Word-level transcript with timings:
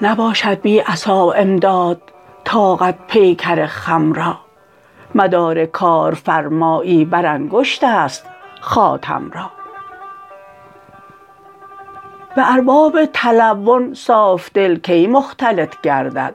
نباشد 0.00 0.60
بی 0.60 0.78
عصا 0.78 1.32
امداد 1.32 2.02
طاقت 2.44 2.98
پیکر 3.08 3.66
خم 3.66 4.12
را. 4.12 4.38
مدار 5.14 5.66
کارفرمایی 5.66 7.04
بر 7.04 7.26
انگشت 7.26 7.84
است 7.84 8.26
خاتم 8.60 9.30
را. 9.30 9.57
به 12.38 12.52
ارباب 12.52 13.04
تلون 13.04 13.94
صافدل 13.94 14.76
کی 14.76 15.06
مختلط 15.06 15.80
گردد. 15.80 16.34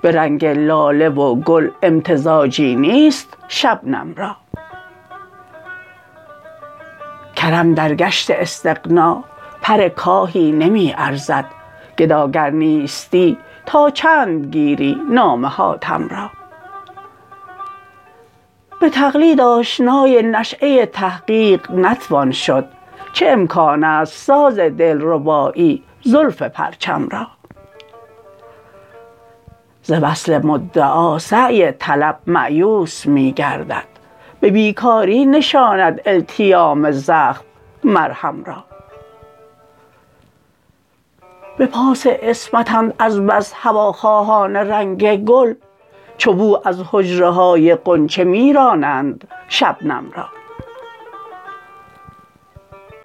به 0.00 0.12
رنگ 0.12 0.44
لاله 0.46 1.08
و 1.08 1.34
گل 1.34 1.70
امتزاجی 1.82 2.76
نیست 2.76 3.36
شبنم 3.48 4.14
را. 4.16 4.36
کرم 7.36 7.74
در 7.74 7.94
گشت 7.94 8.30
استغنا 8.30 9.24
پر 9.62 9.88
کاهی 9.88 10.52
نمی 10.52 10.94
ارزد. 10.98 11.44
گداگر 11.98 12.50
نیستی 12.50 13.38
تا 13.66 13.90
چند 13.90 14.52
گیری 14.52 14.96
نام 15.10 15.46
حاتم 15.46 16.08
را. 16.08 16.30
به 18.80 18.90
تقلید 18.90 19.40
آشنای 19.40 20.22
نشیه 20.22 20.86
تحقیق 20.86 21.70
نتوان 21.70 22.30
شد. 22.30 22.81
چه 23.12 23.28
امکان 23.28 23.84
است 23.84 24.12
ساز 24.12 24.58
دلربایی 24.58 25.82
زلف 26.02 26.42
پرچم 26.42 27.08
را؟ 27.08 27.26
ز 29.82 29.92
وصل 30.02 30.46
مدعا 30.46 31.18
سعی 31.18 31.72
طلب 31.72 32.18
مأیوس 32.26 33.06
می 33.06 33.32
گردد. 33.32 33.84
به 34.40 34.50
بیکاری 34.50 35.26
نشاند 35.26 36.00
التیام 36.06 36.90
زخم 36.90 37.44
مرهم 37.84 38.44
را. 38.44 38.64
به 41.58 41.66
پاس 41.66 42.06
عصمتند 42.06 42.94
از 42.98 43.26
بس 43.26 43.52
هواخواهان 43.56 44.56
رنگ 44.56 45.24
گل 45.24 45.54
چو 46.18 46.32
بو 46.32 46.58
از 46.64 46.82
حجره 46.90 47.28
های 47.28 47.74
غنچه 47.74 48.24
می 48.24 48.52
رانند 48.52 49.28
شبنم 49.48 50.10
را. 50.16 50.41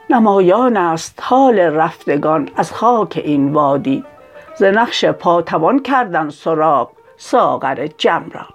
نمایان 0.09 0.77
است 0.77 1.19
حال 1.21 1.59
رفتگان 1.59 2.49
از 2.55 2.73
خاک 2.73 3.21
این 3.25 3.53
وادی. 3.53 4.03
ز 4.55 4.63
نقش 4.63 5.05
پا 5.05 5.41
توان 5.41 5.79
کردن 5.79 6.29
سراغ 6.29 6.91
ساغر 7.17 7.87
جم 7.97 8.25
را. 8.33 8.45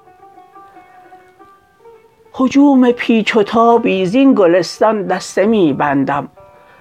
هجوم 2.40 2.90
پیچ 2.90 3.36
و 3.36 3.42
تابی 3.42 4.06
زین 4.06 4.34
گلستان 4.34 5.06
دسته 5.06 5.46
می 5.46 5.72
بندم. 5.72 6.28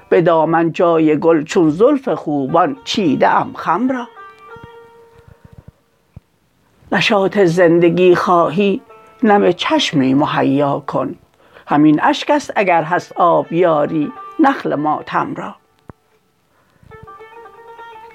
به 0.10 0.22
دامن 0.22 0.72
جای 0.72 1.20
گل 1.20 1.44
چون 1.44 1.70
زلف 1.70 2.10
خوبان 2.10 2.78
چیده 2.84 3.30
ام 3.30 3.54
خم 3.54 3.90
را. 3.90 4.08
نشاط 6.92 7.40
زندگی 7.40 8.16
خواهی 8.16 8.82
نم 9.24 9.52
چشمی 9.52 10.14
مهیا 10.14 10.84
کن. 10.88 11.16
همین 11.68 12.04
اشک 12.04 12.30
است 12.30 12.54
اگر 12.56 12.84
هست 12.84 13.14
آبیاری 13.16 14.12
نخل 14.42 14.76
ماتم 14.76 15.34
را. 15.36 15.56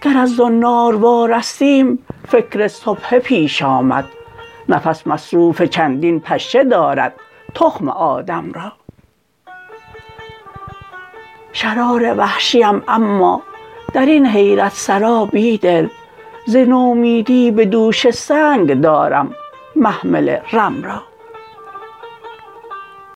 گر 0.03 0.19
از 0.19 0.37
زنار 0.37 0.95
وارستیم 0.95 2.07
فکر 2.29 2.69
سبحه 2.69 3.19
پیش 3.19 3.63
آمد. 3.63 4.05
نفس 4.69 5.07
مصروف 5.07 5.63
چندین 5.63 6.21
پشه 6.21 6.65
دارد 6.65 7.15
تخم 7.55 7.89
آدم 7.89 8.53
را. 8.53 8.73
شرار 11.53 12.15
وحشیم 12.19 12.83
اما 12.89 13.43
درین 13.95 14.27
حیرت 14.27 14.73
سرا 14.73 15.25
بیدل. 15.25 15.89
ز 16.47 16.57
نومیدی 16.57 17.51
به 17.51 17.65
دوش 17.65 18.11
سنگ 18.11 18.81
دارم 18.81 19.35
محمل 19.77 20.37
رم 20.53 20.83
را. 20.83 21.03